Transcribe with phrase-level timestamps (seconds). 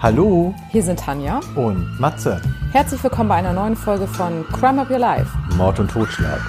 [0.00, 1.40] Hallo Hier sind Tanja.
[1.56, 2.40] und Matze.
[2.70, 5.36] Herzlich willkommen bei einer neuen Folge von Crime Up Your Life.
[5.56, 6.40] Mord und Totschlag.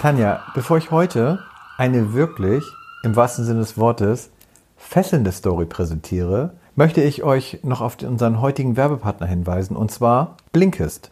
[0.00, 1.40] Tanja, bevor ich heute
[1.76, 2.64] eine wirklich,
[3.02, 4.30] im wahrsten Sinne des Wortes,
[4.78, 11.10] fesselnde Story präsentiere, möchte ich euch noch auf unseren heutigen Werbepartner hinweisen, und zwar Blinkist.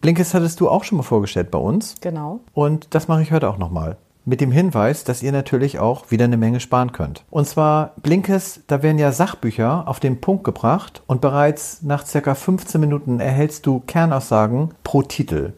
[0.00, 1.94] Blinkist hattest du auch schon mal vorgestellt bei uns.
[2.00, 2.40] Genau.
[2.54, 3.98] Und das mache ich heute auch nochmal.
[4.28, 7.24] Mit dem Hinweis, dass ihr natürlich auch wieder eine Menge sparen könnt.
[7.30, 12.34] Und zwar Blinkes, da werden ja Sachbücher auf den Punkt gebracht und bereits nach circa
[12.34, 15.52] 15 Minuten erhältst du Kernaussagen pro Titel.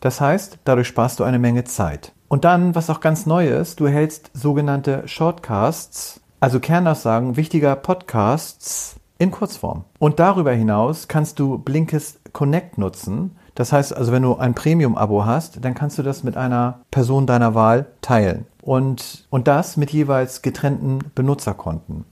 [0.00, 2.12] Das heißt, dadurch sparst du eine Menge Zeit.
[2.28, 8.96] Und dann, was auch ganz neu ist, du erhältst sogenannte Shortcasts, also Kernaussagen wichtiger Podcasts
[9.18, 9.84] in Kurzform.
[9.98, 13.36] Und darüber hinaus kannst du Blinkes Connect nutzen.
[13.56, 17.26] Das heißt also, wenn du ein Premium-Abo hast, dann kannst du das mit einer Person
[17.26, 18.44] deiner Wahl teilen.
[18.62, 22.04] Und, und das mit jeweils getrennten Benutzerkonten.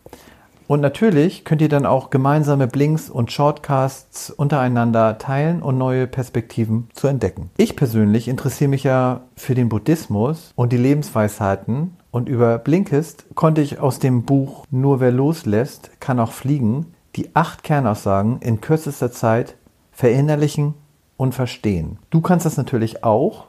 [0.67, 6.89] Und natürlich könnt ihr dann auch gemeinsame Blinks und Shortcasts untereinander teilen und neue Perspektiven
[6.95, 7.51] zu entdecken.
[7.59, 13.61] Ich persönlich interessiere mich ja für den Buddhismus und die Lebensweisheiten und über Blinkist konnte
[13.61, 19.13] ich aus dem Buch Nur wer loslässt, kann auch fliegen die acht Kernaussagen in kürzester
[19.13, 19.57] Zeit
[19.93, 20.75] verinnerlichen
[21.17, 21.99] und verstehen.
[22.11, 23.47] Du kannst das natürlich auch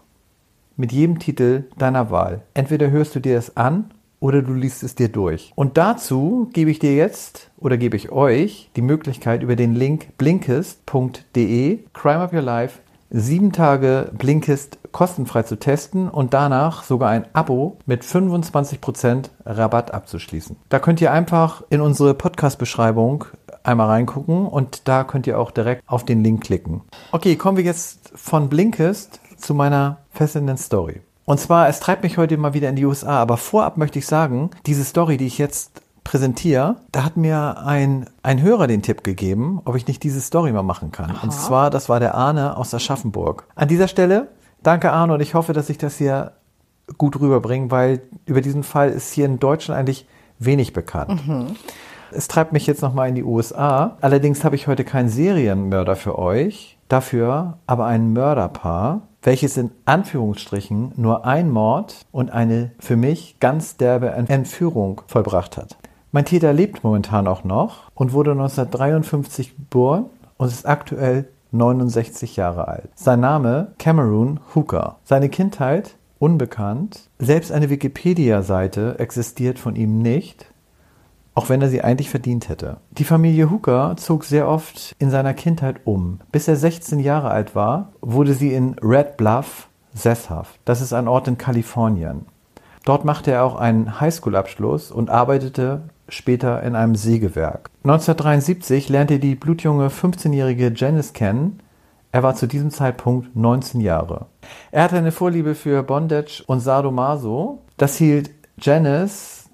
[0.78, 2.42] mit jedem Titel deiner Wahl.
[2.54, 5.52] Entweder hörst du dir das an oder du liest es dir durch.
[5.56, 10.18] Und dazu gebe ich dir jetzt oder gebe ich euch die Möglichkeit über den Link
[10.18, 17.26] blinkist.de Crime of Your Life sieben Tage Blinkist kostenfrei zu testen und danach sogar ein
[17.34, 20.56] Abo mit 25% Rabatt abzuschließen.
[20.70, 23.26] Da könnt ihr einfach in unsere Podcast-Beschreibung
[23.66, 26.82] einmal reingucken und da könnt ihr auch direkt auf den Link klicken.
[27.12, 31.02] Okay, kommen wir jetzt von Blinkist zu meiner fesselnden Story.
[31.26, 34.06] Und zwar, es treibt mich heute mal wieder in die USA, aber vorab möchte ich
[34.06, 39.04] sagen, diese Story, die ich jetzt präsentiere, da hat mir ein, ein Hörer den Tipp
[39.04, 41.18] gegeben, ob ich nicht diese Story mal machen kann.
[41.24, 43.48] Und zwar, das war der Arne aus Aschaffenburg.
[43.56, 44.30] An dieser Stelle,
[44.62, 46.34] danke Arne und ich hoffe, dass ich das hier
[47.00, 50.08] gut rüberbringe, weil über diesen Fall ist hier in Deutschland eigentlich
[50.38, 51.22] wenig bekannt.
[52.16, 53.98] Es treibt mich jetzt nochmal in die USA.
[54.00, 60.94] Allerdings habe ich heute keinen Serienmörder für euch, dafür aber ein Mörderpaar, welches in Anführungsstrichen
[60.96, 65.76] nur ein Mord und eine für mich ganz derbe Entführung vollbracht hat.
[66.12, 70.06] Mein Täter lebt momentan auch noch und wurde 1953 geboren
[70.38, 72.90] und ist aktuell 69 Jahre alt.
[72.96, 74.98] Sein Name Cameron Hooker.
[75.04, 77.10] Seine Kindheit unbekannt.
[77.20, 80.48] Selbst eine Wikipedia-Seite existiert von ihm nicht
[81.36, 82.78] auch wenn er sie eigentlich verdient hätte.
[82.92, 86.20] Die Familie Hooker zog sehr oft in seiner Kindheit um.
[86.32, 90.60] Bis er 16 Jahre alt war, wurde sie in Red Bluff sesshaft.
[90.66, 92.26] Das ist ein Ort in Kalifornien.
[92.86, 97.70] Dort machte er auch einen Highschool-Abschluss und arbeitete später in einem Sägewerk.
[97.84, 101.60] 1973 lernte die blutjunge 15-jährige Janice kennen.
[102.12, 104.28] Er war zu diesem Zeitpunkt 19 Jahre.
[104.72, 107.60] Er hatte eine Vorliebe für Bondage und Sadomaso.
[107.78, 109.45] Das hielt Janice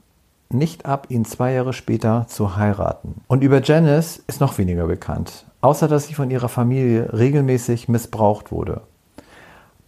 [0.54, 3.22] nicht ab, ihn zwei Jahre später zu heiraten.
[3.28, 8.52] Und über Janice ist noch weniger bekannt, außer dass sie von ihrer Familie regelmäßig missbraucht
[8.52, 8.82] wurde.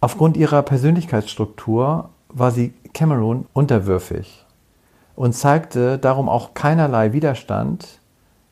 [0.00, 4.44] Aufgrund ihrer Persönlichkeitsstruktur war sie Cameron unterwürfig
[5.16, 8.00] und zeigte darum auch keinerlei Widerstand,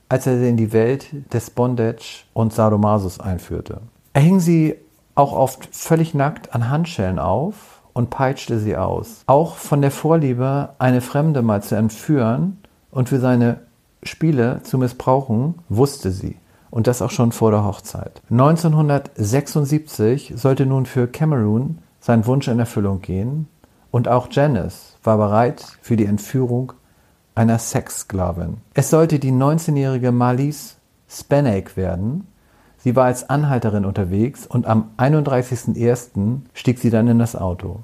[0.08, 3.80] als er sie in die Welt des Bondage und Sadomasos einführte.
[4.12, 4.74] Er hing sie
[5.14, 9.22] auch oft völlig nackt an Handschellen auf und peitschte sie aus.
[9.26, 12.58] Auch von der Vorliebe, eine Fremde mal zu entführen
[12.90, 13.60] und für seine
[14.02, 16.36] Spiele zu missbrauchen, wusste sie.
[16.70, 18.22] Und das auch schon vor der Hochzeit.
[18.30, 23.46] 1976 sollte nun für Cameron sein Wunsch in Erfüllung gehen
[23.90, 26.72] und auch Janice war bereit für die Entführung
[27.34, 28.58] einer Sexsklavin.
[28.74, 30.76] Es sollte die 19-jährige Marlies
[31.08, 32.26] Spanak werden.
[32.82, 36.40] Sie war als Anhalterin unterwegs und am 31.01.
[36.52, 37.80] stieg sie dann in das Auto.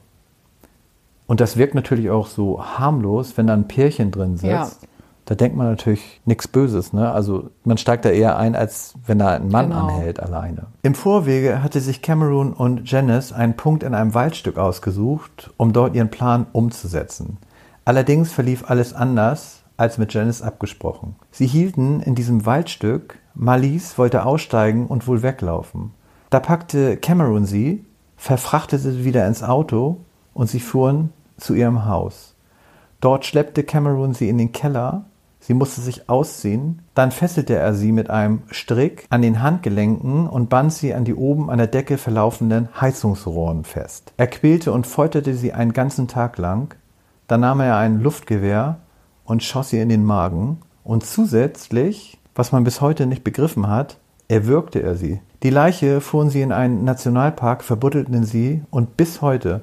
[1.29, 4.49] Und das wirkt natürlich auch so harmlos, wenn da ein Pärchen drin sitzt.
[4.83, 4.89] Ja.
[5.27, 7.13] Da denkt man natürlich nichts Böses, ne?
[7.13, 9.87] Also man steigt da eher ein, als wenn da ein Mann genau.
[9.87, 10.69] anhält alleine.
[10.83, 15.95] Im Vorwege hatte sich Cameron und Janice einen Punkt in einem Waldstück ausgesucht, um dort
[15.95, 17.37] ihren Plan umzusetzen.
[17.85, 21.15] Allerdings verlief alles anders als mit Janice abgesprochen.
[21.31, 25.93] Sie hielten in diesem Waldstück, Marlies wollte aussteigen und wohl weglaufen.
[26.29, 27.85] Da packte Cameron sie,
[28.17, 29.99] verfrachtete sie wieder ins Auto
[30.35, 32.35] und sie fuhren zu ihrem Haus.
[33.01, 35.05] Dort schleppte Cameron sie in den Keller,
[35.39, 40.49] sie musste sich ausziehen, dann fesselte er sie mit einem Strick an den Handgelenken und
[40.49, 44.13] band sie an die oben an der Decke verlaufenden Heizungsrohren fest.
[44.17, 46.75] Er quälte und folterte sie einen ganzen Tag lang,
[47.29, 48.81] dann nahm er ein Luftgewehr
[49.25, 53.99] und schoss ihr in den Magen, und zusätzlich was man bis heute nicht begriffen hat,
[54.29, 55.21] erwürgte er sie.
[55.43, 59.63] Die Leiche fuhren sie in einen Nationalpark, verbuddelten sie und bis heute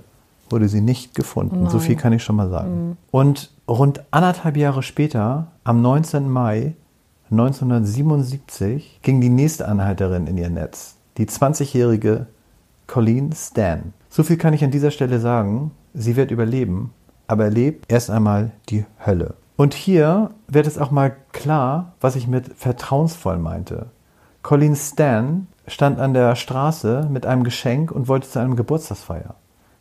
[0.50, 1.64] wurde sie nicht gefunden.
[1.64, 1.72] Nein.
[1.72, 2.98] So viel kann ich schon mal sagen.
[3.12, 6.30] Und rund anderthalb Jahre später, am 19.
[6.30, 6.76] Mai
[7.32, 12.28] 1977, ging die nächste Anhalterin in ihr Netz, die 20-jährige
[12.88, 13.94] Colleen Stan.
[14.10, 15.72] So viel kann ich an dieser Stelle sagen.
[15.94, 16.92] Sie wird überleben,
[17.28, 19.36] aber erlebt erst einmal die Hölle.
[19.58, 23.88] Und hier wird es auch mal klar, was ich mit vertrauensvoll meinte.
[24.42, 29.36] Colleen Stan stand an der Straße mit einem Geschenk und wollte zu einem Geburtstagsfeier.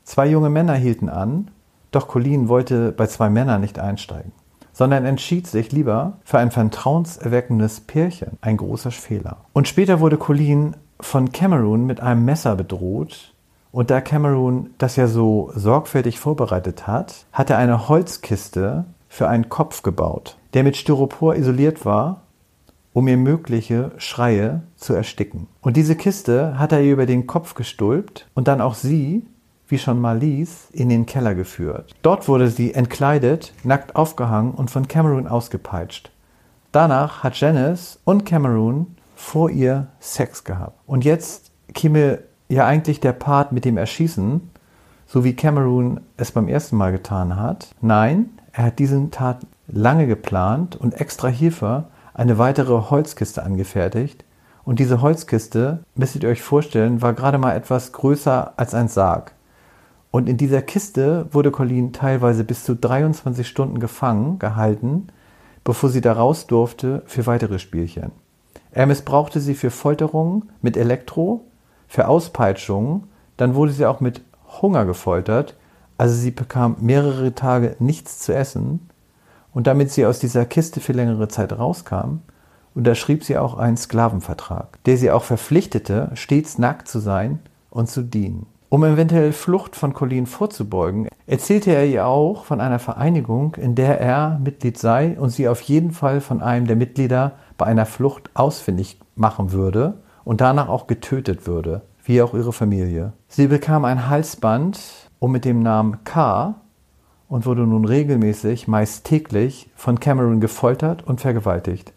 [0.05, 1.50] Zwei junge Männer hielten an,
[1.91, 4.32] doch Colleen wollte bei zwei Männern nicht einsteigen,
[4.73, 8.38] sondern entschied sich lieber für ein vertrauenserweckendes Pärchen.
[8.41, 9.38] Ein großer Fehler.
[9.53, 13.35] Und später wurde Colleen von Cameron mit einem Messer bedroht.
[13.73, 19.49] Und da Cameron das ja so sorgfältig vorbereitet hat, hat er eine Holzkiste für einen
[19.49, 22.22] Kopf gebaut, der mit Styropor isoliert war,
[22.93, 25.46] um ihr mögliche Schreie zu ersticken.
[25.61, 29.25] Und diese Kiste hat er ihr über den Kopf gestülpt und dann auch sie,
[29.69, 31.94] wie schon mal ließ, in den Keller geführt.
[32.02, 36.11] Dort wurde sie entkleidet, nackt aufgehangen und von Cameron ausgepeitscht.
[36.72, 40.81] Danach hat Janice und Cameron vor ihr Sex gehabt.
[40.87, 42.19] Und jetzt käme
[42.49, 44.50] ja eigentlich der Part mit dem Erschießen,
[45.06, 47.69] so wie Cameron es beim ersten Mal getan hat.
[47.81, 54.24] Nein, er hat diesen Tat lange geplant und extra hierfür eine weitere Holzkiste angefertigt.
[54.64, 59.32] Und diese Holzkiste, müsst ihr euch vorstellen, war gerade mal etwas größer als ein Sarg.
[60.12, 65.08] Und in dieser Kiste wurde Colleen teilweise bis zu 23 Stunden gefangen gehalten,
[65.64, 68.12] bevor sie da raus durfte für weitere Spielchen.
[68.70, 71.44] Er missbrauchte sie für Folterungen mit Elektro,
[71.88, 74.22] für Auspeitschungen, dann wurde sie auch mit
[74.62, 75.56] Hunger gefoltert,
[75.96, 78.88] also sie bekam mehrere Tage nichts zu essen
[79.52, 82.19] und damit sie aus dieser Kiste für längere Zeit rauskam,
[82.75, 87.38] unterschrieb sie auch einen Sklavenvertrag, der sie auch verpflichtete, stets nackt zu sein
[87.70, 88.46] und zu dienen.
[88.69, 94.00] Um eventuell Flucht von Colleen vorzubeugen, erzählte er ihr auch von einer Vereinigung, in der
[94.00, 98.31] er Mitglied sei und sie auf jeden Fall von einem der Mitglieder bei einer Flucht
[98.35, 99.94] ausfindig machen würde
[100.25, 103.12] und danach auch getötet würde, wie auch ihre Familie.
[103.29, 106.55] Sie bekam ein Halsband und mit dem Namen K
[107.29, 111.94] und wurde nun regelmäßig, meist täglich, von Cameron gefoltert und vergewaltigt.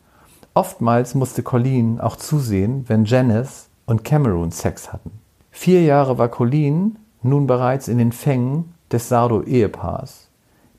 [0.53, 5.11] Oftmals musste Colleen auch zusehen, wenn Janice und Cameron Sex hatten.
[5.51, 10.29] Vier Jahre war Colleen nun bereits in den Fängen des Sardo-Ehepaars,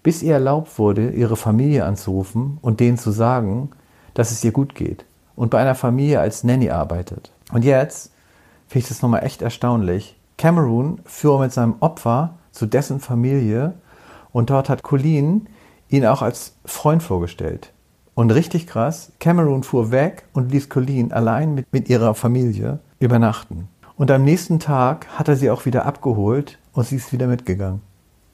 [0.03, 3.73] bis ihr erlaubt wurde, ihre Familie anzurufen und denen zu sagen,
[4.15, 5.05] dass es ihr gut geht
[5.37, 7.31] und bei einer Familie als Nanny arbeitet.
[7.53, 8.11] Und jetzt
[8.69, 10.19] finde ich das nochmal echt erstaunlich.
[10.39, 13.75] Cameron fuhr mit seinem Opfer zu dessen Familie
[14.32, 15.49] und dort hat Colleen
[15.88, 17.72] ihn auch als Freund vorgestellt.
[18.14, 23.69] Und richtig krass, Cameron fuhr weg und ließ Colleen allein mit, mit ihrer Familie übernachten.
[23.96, 27.81] Und am nächsten Tag hat er sie auch wieder abgeholt und sie ist wieder mitgegangen.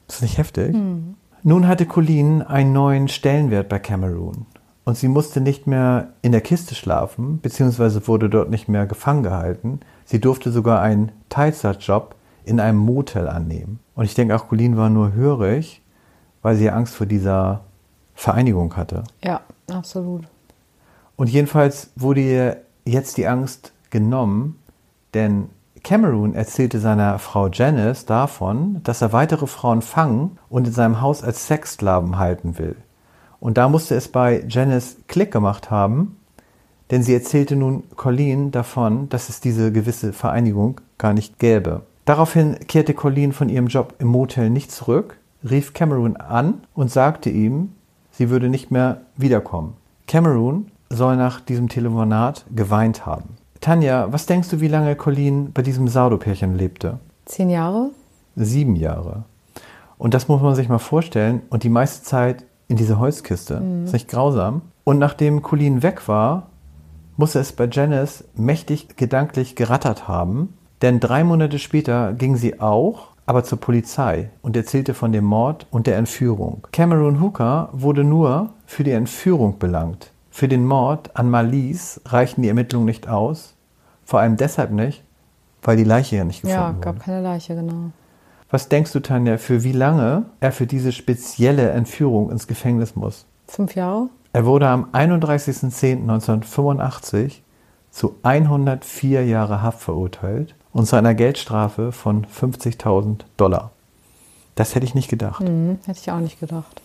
[0.07, 0.73] Ist das nicht heftig?
[0.73, 1.15] Hm.
[1.43, 4.47] Nun hatte Colleen einen neuen Stellenwert bei Cameron.
[4.85, 9.23] Und sie musste nicht mehr in der Kiste schlafen, beziehungsweise wurde dort nicht mehr gefangen
[9.23, 9.79] gehalten.
[10.05, 13.79] Sie durfte sogar einen Teilzeitjob in einem Motel annehmen.
[13.95, 15.81] Und ich denke auch, Colleen war nur hörig,
[16.41, 17.61] weil sie Angst vor dieser
[18.13, 19.03] Vereinigung hatte.
[19.23, 20.27] Ja, absolut.
[21.15, 24.59] Und jedenfalls wurde ihr jetzt die Angst genommen,
[25.13, 25.49] denn
[25.83, 31.23] Cameron erzählte seiner Frau Janice davon, dass er weitere Frauen fangen und in seinem Haus
[31.23, 32.75] als Sexsklaven halten will.
[33.39, 36.17] Und da musste es bei Janice Klick gemacht haben,
[36.91, 41.83] denn sie erzählte nun Colleen davon, dass es diese gewisse Vereinigung gar nicht gäbe.
[42.05, 45.17] Daraufhin kehrte Colleen von ihrem Job im Motel nicht zurück,
[45.49, 47.71] rief Cameron an und sagte ihm,
[48.11, 49.73] sie würde nicht mehr wiederkommen.
[50.07, 53.37] Cameron soll nach diesem Telefonat geweint haben.
[53.59, 56.99] Tanja, was denkst du, wie lange Colleen bei diesem Sardo-Pärchen lebte?
[57.25, 57.89] Zehn Jahre?
[58.35, 59.23] Sieben Jahre.
[59.97, 61.41] Und das muss man sich mal vorstellen.
[61.49, 63.63] Und die meiste Zeit in dieser Holzkiste.
[63.85, 64.61] Ist nicht grausam?
[64.83, 66.47] Und nachdem Colleen weg war,
[67.17, 70.53] muss es bei Janice mächtig gedanklich gerattert haben.
[70.85, 75.65] Denn drei Monate später ging sie auch, aber zur Polizei und erzählte von dem Mord
[75.71, 76.67] und der Entführung.
[76.71, 80.11] Cameron Hooker wurde nur für die Entführung belangt.
[80.29, 83.55] Für den Mord an Malise reichten die Ermittlungen nicht aus.
[84.03, 85.03] Vor allem deshalb nicht,
[85.63, 86.81] weil die Leiche ja nicht gefunden Ja, wurde.
[86.81, 87.89] gab keine Leiche, genau.
[88.51, 93.25] Was denkst du, Tanja, für wie lange er für diese spezielle Entführung ins Gefängnis muss?
[93.47, 94.09] Fünf Jahre?
[94.33, 97.39] Er wurde am 31.10.1985
[97.89, 103.71] zu 104 Jahre Haft verurteilt und zu einer Geldstrafe von 50.000 Dollar.
[104.55, 105.39] Das hätte ich nicht gedacht.
[105.39, 106.81] Hm, hätte ich auch nicht gedacht.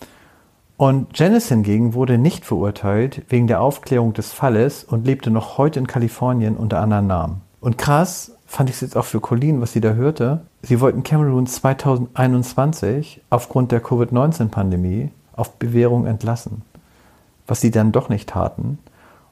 [0.76, 5.80] Und Janice hingegen wurde nicht verurteilt wegen der Aufklärung des Falles und lebte noch heute
[5.80, 7.40] in Kalifornien unter anderem Namen.
[7.60, 10.42] Und krass fand ich es jetzt auch für Colleen, was sie da hörte.
[10.62, 16.62] Sie wollten Cameron 2021 aufgrund der Covid-19-Pandemie auf Bewährung entlassen,
[17.48, 18.78] was sie dann doch nicht taten.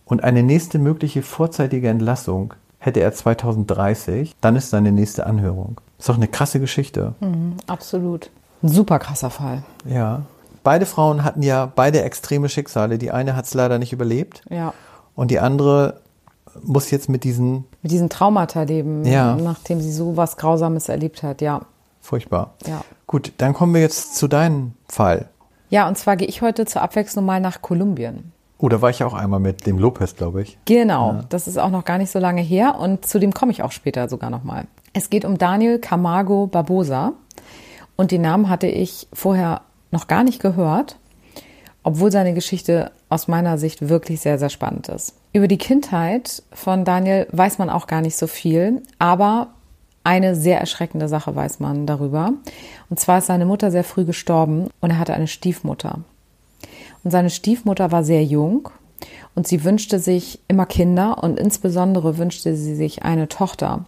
[0.04, 5.80] Und eine nächste mögliche vorzeitige Entlassung hätte er 2030, dann ist seine nächste Anhörung.
[5.98, 7.14] Ist doch eine krasse Geschichte.
[7.20, 8.30] Mhm, absolut.
[8.62, 9.62] Ein super krasser Fall.
[9.84, 10.22] Ja.
[10.64, 12.98] Beide Frauen hatten ja beide extreme Schicksale.
[12.98, 14.42] Die eine hat es leider nicht überlebt.
[14.50, 14.74] Ja.
[15.14, 16.00] Und die andere
[16.62, 17.64] muss jetzt mit diesen.
[17.82, 19.36] Mit diesen Traumata leben, Ja.
[19.36, 21.62] nachdem sie so was Grausames erlebt hat, ja.
[22.00, 22.54] Furchtbar.
[22.66, 22.82] Ja.
[23.06, 25.28] Gut, dann kommen wir jetzt zu deinem Fall.
[25.70, 28.32] Ja, und zwar gehe ich heute zur Abwechslung mal nach Kolumbien.
[28.60, 30.58] Oh, da war ich ja auch einmal mit dem Lopez, glaube ich.
[30.64, 33.62] Genau, das ist auch noch gar nicht so lange her und zu dem komme ich
[33.62, 34.66] auch später sogar nochmal.
[34.92, 37.12] Es geht um Daniel Camargo Barbosa
[37.96, 39.60] und den Namen hatte ich vorher
[39.92, 40.96] noch gar nicht gehört,
[41.84, 45.14] obwohl seine Geschichte aus meiner Sicht wirklich sehr, sehr spannend ist.
[45.32, 49.48] Über die Kindheit von Daniel weiß man auch gar nicht so viel, aber
[50.02, 52.32] eine sehr erschreckende Sache weiß man darüber.
[52.90, 56.00] Und zwar ist seine Mutter sehr früh gestorben und er hatte eine Stiefmutter.
[57.04, 58.68] Und seine Stiefmutter war sehr jung
[59.34, 63.84] und sie wünschte sich immer Kinder und insbesondere wünschte sie sich eine Tochter.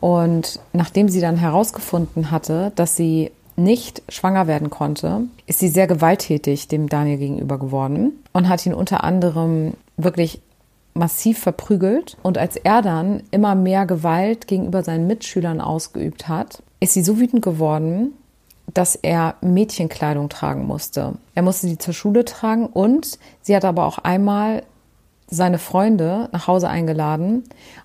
[0.00, 5.86] Und nachdem sie dann herausgefunden hatte, dass sie nicht schwanger werden konnte, ist sie sehr
[5.86, 10.40] gewalttätig dem Daniel gegenüber geworden und hat ihn unter anderem wirklich
[10.92, 12.16] massiv verprügelt.
[12.22, 17.18] Und als er dann immer mehr Gewalt gegenüber seinen Mitschülern ausgeübt hat, ist sie so
[17.18, 18.12] wütend geworden,
[18.76, 21.14] dass er Mädchenkleidung tragen musste.
[21.34, 24.62] Er musste die zur Schule tragen und sie hat aber auch einmal
[25.28, 27.44] seine Freunde nach Hause eingeladen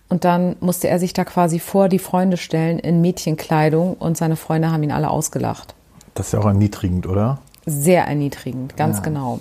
[0.09, 4.35] und dann musste er sich da quasi vor die Freunde stellen in Mädchenkleidung und seine
[4.35, 5.73] Freunde haben ihn alle ausgelacht.
[6.13, 7.39] Das ist ja auch erniedrigend, oder?
[7.65, 9.39] Sehr erniedrigend, ganz genau.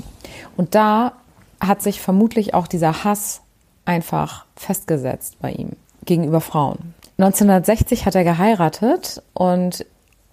[0.56, 1.12] Und da
[1.60, 3.40] hat sich vermutlich auch dieser Hass
[3.84, 5.70] einfach festgesetzt bei ihm
[6.04, 6.94] gegenüber Frauen.
[7.18, 9.84] 1960 hat er geheiratet und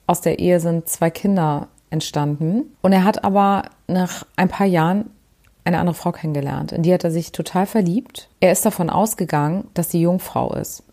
[0.08, 2.76] aus der Ehe sind zwei Kinder entstanden.
[2.82, 5.12] Und er hat aber nach ein paar Jahren
[5.64, 6.72] eine andere Frau kennengelernt.
[6.72, 8.30] In die hat er sich total verliebt.
[8.40, 10.84] Er ist davon ausgegangen, dass sie Jungfrau ist.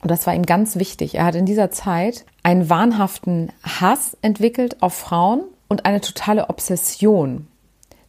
[0.00, 1.14] Und das war ihm ganz wichtig.
[1.14, 7.46] Er hat in dieser Zeit einen wahnhaften Hass entwickelt auf Frauen und eine totale Obsession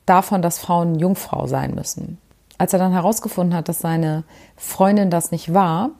[0.05, 2.17] davon, dass Frauen Jungfrau sein müssen.
[2.57, 4.23] Als er dann herausgefunden hat, dass seine
[4.55, 5.91] Freundin das nicht war,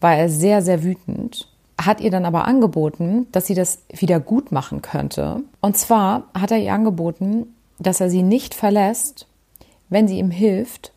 [0.00, 1.48] war er sehr, sehr wütend,
[1.80, 5.42] hat ihr dann aber angeboten, dass sie das wieder gut machen könnte.
[5.60, 9.26] Und zwar hat er ihr angeboten, dass er sie nicht verlässt,
[9.88, 10.92] wenn sie ihm hilft,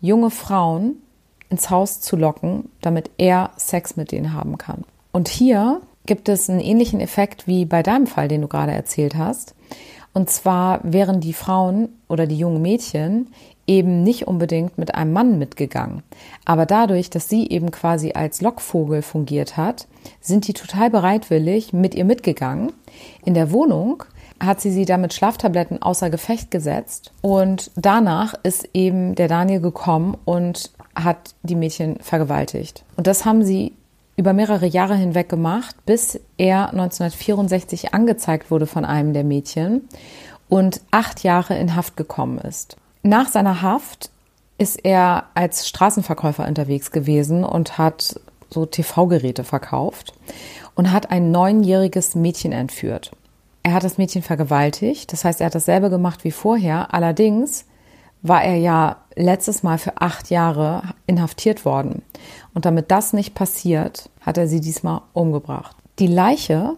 [0.00, 1.02] junge Frauen
[1.48, 4.84] ins Haus zu locken, damit er Sex mit denen haben kann.
[5.12, 9.16] Und hier gibt es einen ähnlichen Effekt wie bei deinem Fall, den du gerade erzählt
[9.16, 9.54] hast.
[10.16, 13.28] Und zwar wären die Frauen oder die jungen Mädchen
[13.66, 16.02] eben nicht unbedingt mit einem Mann mitgegangen.
[16.46, 19.86] Aber dadurch, dass sie eben quasi als Lockvogel fungiert hat,
[20.22, 22.72] sind die total bereitwillig mit ihr mitgegangen.
[23.26, 24.04] In der Wohnung
[24.40, 29.60] hat sie sie dann mit Schlaftabletten außer Gefecht gesetzt und danach ist eben der Daniel
[29.60, 32.86] gekommen und hat die Mädchen vergewaltigt.
[32.96, 33.74] Und das haben sie
[34.16, 39.88] über mehrere Jahre hinweg gemacht, bis er 1964 angezeigt wurde von einem der Mädchen
[40.48, 42.76] und acht Jahre in Haft gekommen ist.
[43.02, 44.10] Nach seiner Haft
[44.58, 48.18] ist er als Straßenverkäufer unterwegs gewesen und hat
[48.48, 50.14] so TV-Geräte verkauft
[50.74, 53.10] und hat ein neunjähriges Mädchen entführt.
[53.62, 56.94] Er hat das Mädchen vergewaltigt, das heißt, er hat dasselbe gemacht wie vorher.
[56.94, 57.65] Allerdings
[58.28, 62.02] war er ja letztes Mal für acht Jahre inhaftiert worden.
[62.54, 65.76] Und damit das nicht passiert, hat er sie diesmal umgebracht.
[65.98, 66.76] Die Leiche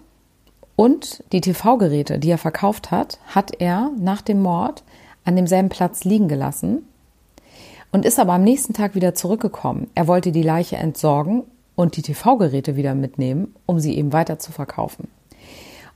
[0.76, 4.84] und die TV-Geräte, die er verkauft hat, hat er nach dem Mord
[5.24, 6.86] an demselben Platz liegen gelassen
[7.90, 9.88] und ist aber am nächsten Tag wieder zurückgekommen.
[9.94, 14.52] Er wollte die Leiche entsorgen und die TV-Geräte wieder mitnehmen, um sie eben weiter zu
[14.52, 15.08] verkaufen.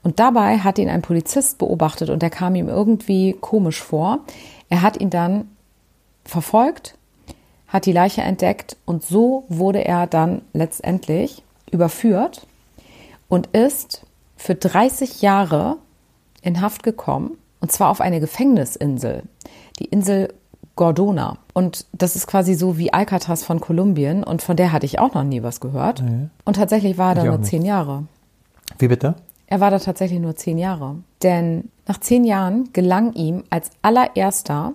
[0.03, 4.21] Und dabei hat ihn ein Polizist beobachtet und er kam ihm irgendwie komisch vor.
[4.69, 5.49] Er hat ihn dann
[6.25, 6.97] verfolgt,
[7.69, 12.47] hat die Leiche entdeckt und so wurde er dann letztendlich überführt
[13.29, 14.05] und ist
[14.37, 15.77] für 30 Jahre
[16.43, 19.23] in Haft gekommen und zwar auf eine Gefängnisinsel,
[19.79, 20.35] die Insel
[20.75, 21.39] Gordona.
[21.53, 25.15] Und das ist quasi so wie Alcatraz von Kolumbien und von der hatte ich auch
[25.15, 26.01] noch nie was gehört.
[26.45, 28.05] Und tatsächlich war er da nur zehn Jahre.
[28.79, 29.15] Wie bitte?
[29.47, 30.97] Er war da tatsächlich nur zehn Jahre.
[31.23, 34.73] Denn nach zehn Jahren gelang ihm als allererster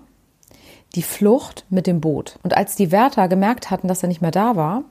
[0.96, 2.40] die Flucht mit dem Boot.
[2.44, 4.84] Und als die Wärter gemerkt hatten, dass er nicht mehr da war,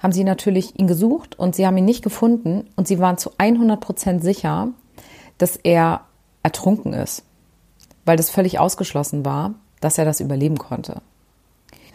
[0.00, 3.30] haben sie natürlich ihn gesucht und sie haben ihn nicht gefunden und sie waren zu
[3.38, 4.68] 100 Prozent sicher,
[5.38, 6.02] dass er
[6.42, 7.24] ertrunken ist.
[8.06, 11.02] weil das völlig ausgeschlossen war, dass er das überleben konnte.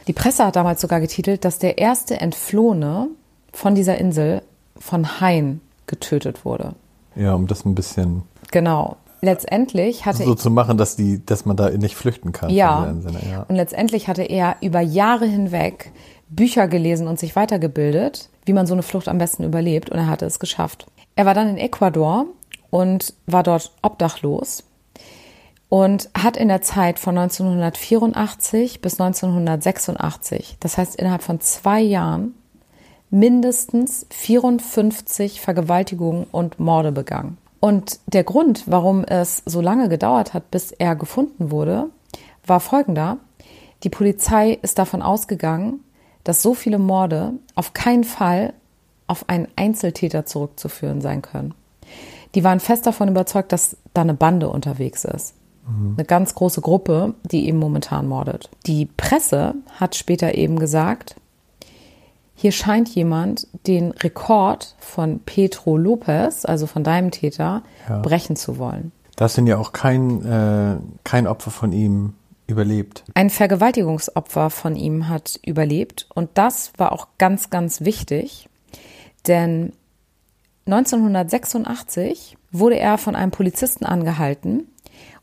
[0.07, 3.07] Die Presse hat damals sogar getitelt, dass der erste Entflohene
[3.53, 4.41] von dieser Insel
[4.77, 6.75] von Haien getötet wurde.
[7.15, 8.97] Ja, um das ein bisschen Genau.
[9.21, 12.49] Letztendlich hatte so zu machen, dass die, dass man da nicht flüchten kann.
[12.49, 12.91] ja.
[13.01, 13.45] Sinne, ja.
[13.47, 15.91] Und letztendlich hatte er über Jahre hinweg
[16.29, 19.91] Bücher gelesen und sich weitergebildet, wie man so eine Flucht am besten überlebt.
[19.91, 20.87] Und er hatte es geschafft.
[21.15, 22.25] Er war dann in Ecuador
[22.71, 24.63] und war dort obdachlos
[25.69, 32.33] und hat in der Zeit von 1984 bis 1986, das heißt innerhalb von zwei Jahren,
[33.11, 37.37] mindestens 54 Vergewaltigungen und Morde begangen.
[37.59, 41.89] Und der Grund, warum es so lange gedauert hat, bis er gefunden wurde,
[42.45, 43.17] war folgender.
[43.83, 45.81] Die Polizei ist davon ausgegangen,
[46.23, 48.53] dass so viele Morde auf keinen Fall
[49.07, 51.53] auf einen Einzeltäter zurückzuführen sein können.
[52.33, 55.33] Die waren fest davon überzeugt, dass da eine Bande unterwegs ist.
[55.95, 58.49] Eine ganz große Gruppe, die eben momentan mordet.
[58.65, 61.15] Die Presse hat später eben gesagt,
[62.41, 67.99] hier scheint jemand den Rekord von Pedro Lopez, also von deinem Täter, Ja.
[67.99, 68.91] brechen zu wollen.
[69.15, 72.13] Da ist denn ja auch kein, äh, kein Opfer von ihm
[72.47, 73.03] überlebt.
[73.13, 78.49] Ein Vergewaltigungsopfer von ihm hat überlebt und das war auch ganz, ganz wichtig,
[79.27, 79.73] denn
[80.65, 84.67] 1986 wurde er von einem Polizisten angehalten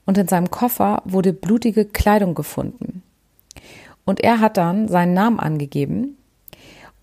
[0.07, 3.03] und in seinem Koffer wurde blutige Kleidung gefunden.
[4.05, 6.18] Und er hat dann seinen Namen angegeben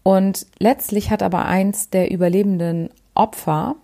[0.05, 3.75] und letztlich hat aber eins der überlebenden Opfer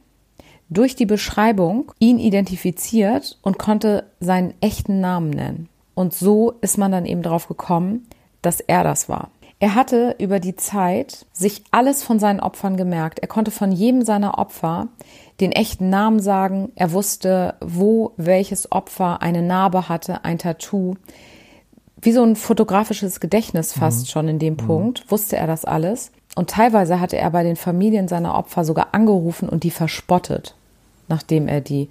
[0.69, 5.67] durch die Beschreibung ihn identifiziert und konnte seinen echten Namen nennen.
[5.95, 8.05] Und so ist man dann eben drauf gekommen,
[8.43, 9.31] dass er das war.
[9.59, 13.17] Er hatte über die Zeit sich alles von seinen Opfern gemerkt.
[13.17, 14.89] Er konnte von jedem seiner Opfer
[15.39, 16.71] den echten Namen sagen.
[16.75, 20.97] Er wusste, wo welches Opfer eine Narbe hatte, ein Tattoo.
[22.01, 26.11] Wie so ein fotografisches Gedächtnis fast schon in dem Punkt, wusste er das alles.
[26.35, 30.55] Und teilweise hatte er bei den Familien seiner Opfer sogar angerufen und die verspottet,
[31.07, 31.89] nachdem er die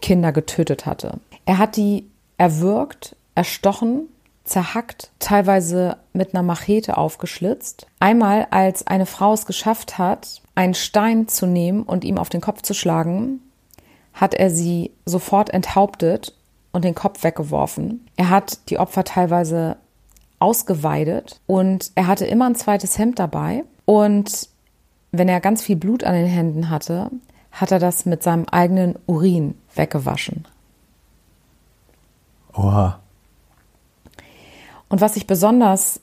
[0.00, 1.18] Kinder getötet hatte.
[1.44, 2.06] Er hat die
[2.38, 4.08] erwürgt, erstochen,
[4.44, 7.86] zerhackt, teilweise mit einer Machete aufgeschlitzt.
[8.00, 12.40] Einmal, als eine Frau es geschafft hat, einen Stein zu nehmen und ihm auf den
[12.40, 13.40] Kopf zu schlagen,
[14.12, 16.34] hat er sie sofort enthauptet
[16.74, 18.04] und den Kopf weggeworfen.
[18.16, 19.76] Er hat die Opfer teilweise
[20.40, 23.64] ausgeweidet und er hatte immer ein zweites Hemd dabei.
[23.84, 24.48] Und
[25.12, 27.10] wenn er ganz viel Blut an den Händen hatte,
[27.52, 30.48] hat er das mit seinem eigenen Urin weggewaschen.
[32.52, 32.98] Oha.
[34.88, 36.00] Und was ich besonders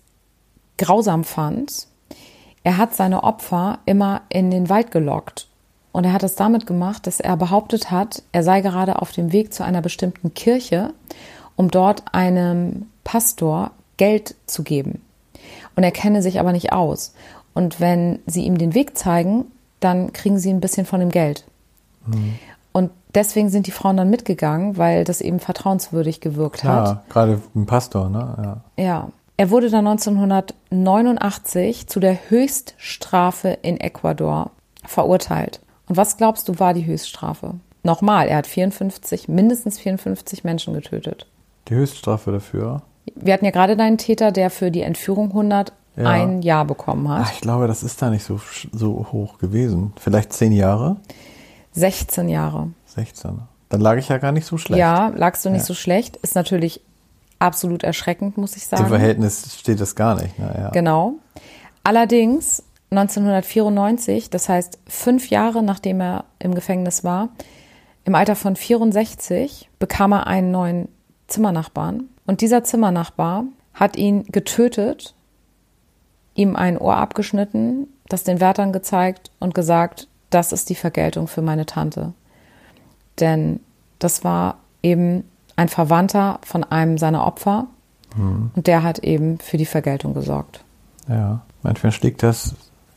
[0.78, 1.88] grausam fand,
[2.64, 5.50] er hat seine Opfer immer in den Wald gelockt.
[5.92, 9.32] Und er hat es damit gemacht, dass er behauptet hat, er sei gerade auf dem
[9.32, 10.94] Weg zu einer bestimmten Kirche,
[11.56, 15.02] um dort einem Pastor Geld zu geben.
[15.76, 17.14] Und er kenne sich aber nicht aus.
[17.54, 19.46] Und wenn sie ihm den Weg zeigen,
[19.80, 21.46] dann kriegen sie ein bisschen von dem Geld.
[22.72, 26.88] Und deswegen sind die Frauen dann mitgegangen, weil das eben vertrauenswürdig gewirkt hat.
[26.88, 28.62] Ja, gerade ein Pastor, ne?
[28.78, 28.84] Ja.
[28.84, 29.10] Ja.
[29.38, 34.52] Er wurde dann 1989 zu der Höchststrafe in Ecuador
[34.86, 35.62] verurteilt.
[35.92, 37.56] Und was glaubst du war die Höchststrafe?
[37.84, 41.28] Nochmal, er hat 54, mindestens 54 Menschen getötet.
[41.68, 42.82] Die Höchststrafe dafür.
[43.16, 46.06] Wir hatten ja gerade deinen Täter, der für die Entführung 100 Ja.
[46.08, 47.24] ein Jahr bekommen hat.
[47.26, 48.40] Ach, ich glaube, das ist da nicht so,
[48.72, 49.92] so hoch gewesen.
[50.00, 50.96] Vielleicht zehn Jahre?
[51.74, 52.70] 16 Jahre.
[52.86, 53.40] 16.
[53.68, 54.80] Dann lag ich ja gar nicht so schlecht.
[54.80, 55.66] Ja, lagst du nicht Ja.
[55.66, 56.16] so schlecht.
[56.16, 56.80] Ist natürlich
[57.38, 58.84] absolut erschreckend, muss ich sagen.
[58.84, 60.40] Im Verhältnis steht das gar nicht.
[60.40, 60.56] Ne?
[60.58, 60.70] Ja.
[60.70, 61.16] Genau.
[61.84, 67.30] Allerdings 1994, das heißt fünf Jahre nachdem er im Gefängnis war,
[68.04, 70.88] im Alter von 64 bekam er einen neuen
[71.28, 72.10] Zimmernachbarn.
[72.26, 75.14] Und dieser Zimmernachbar hat ihn getötet,
[76.36, 81.42] ihm ein Ohr abgeschnitten, das den Wärtern gezeigt und gesagt, das ist die Vergeltung für
[81.42, 82.14] meine Tante.
[83.20, 83.60] Denn
[84.00, 85.24] das war eben
[85.56, 87.68] ein Verwandter von einem seiner Opfer
[88.18, 90.64] und der hat eben für die Vergeltung gesorgt.
[91.08, 91.42] ja.
[91.64, 92.56] Manchmal schlägt das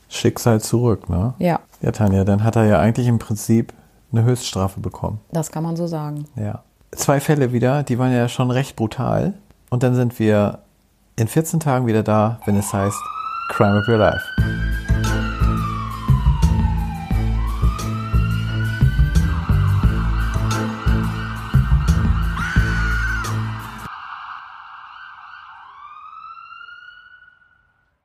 [0.08, 1.08] Schicksal zurück.
[1.08, 1.34] Ne?
[1.38, 3.72] Ja, Ja, Tanja, dann hat er ja eigentlich im Prinzip
[4.12, 5.20] eine Höchststrafe bekommen.
[5.32, 6.26] das kann man so sagen.
[6.36, 6.62] Ja.
[6.92, 9.34] Zwei Fälle wieder, die waren ja schon recht brutal.
[9.70, 10.60] Und dann sind wir
[11.16, 12.96] in 14 Tagen wieder da, wenn es heißt
[13.50, 14.73] Crime of Your Life.